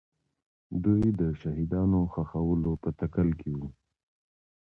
[0.83, 3.69] دوی د شهیدانو ښخولو په تکل کې وو.